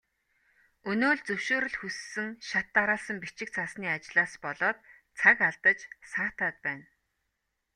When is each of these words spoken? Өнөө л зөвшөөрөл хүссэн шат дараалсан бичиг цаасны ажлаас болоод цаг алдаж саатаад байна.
Өнөө 0.89 1.13
л 1.17 1.21
зөвшөөрөл 1.27 1.75
хүссэн 1.79 2.29
шат 2.47 2.67
дараалсан 2.75 3.17
бичиг 3.23 3.49
цаасны 3.55 3.87
ажлаас 3.95 4.33
болоод 4.43 4.77
цаг 5.19 5.37
алдаж 5.49 5.79
саатаад 6.11 6.55
байна. 6.65 6.85